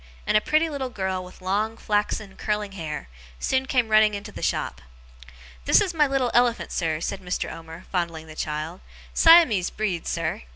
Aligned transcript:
and 0.25 0.35
a 0.35 0.41
pretty 0.41 0.67
little 0.67 0.89
girl 0.89 1.23
with 1.23 1.43
long, 1.43 1.77
flaxen, 1.77 2.35
curling 2.35 2.71
hair, 2.71 3.07
soon 3.37 3.67
came 3.67 3.89
running 3.89 4.15
into 4.15 4.31
the 4.31 4.41
shop. 4.41 4.81
'This 5.65 5.79
is 5.79 5.93
my 5.93 6.07
little 6.07 6.31
elephant, 6.33 6.71
sir,' 6.71 6.99
said 6.99 7.21
Mr. 7.21 7.53
Omer, 7.53 7.85
fondling 7.91 8.25
the 8.25 8.33
child. 8.33 8.81
'Siamese 9.13 9.69
breed, 9.69 10.07
sir. 10.07 10.41